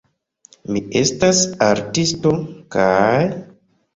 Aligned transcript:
Mi 0.77 0.79
estas 1.01 1.41
artisto, 1.67 2.33
kaj... 2.77 3.21